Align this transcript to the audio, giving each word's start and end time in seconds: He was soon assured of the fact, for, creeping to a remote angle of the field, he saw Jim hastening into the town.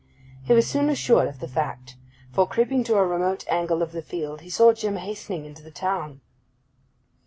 He 0.41 0.51
was 0.53 0.65
soon 0.65 0.89
assured 0.89 1.27
of 1.27 1.39
the 1.39 1.47
fact, 1.47 1.95
for, 2.31 2.47
creeping 2.47 2.83
to 2.85 2.97
a 2.97 3.05
remote 3.05 3.45
angle 3.47 3.83
of 3.83 3.91
the 3.91 4.01
field, 4.01 4.41
he 4.41 4.49
saw 4.49 4.73
Jim 4.73 4.95
hastening 4.95 5.45
into 5.45 5.61
the 5.61 5.69
town. 5.69 6.21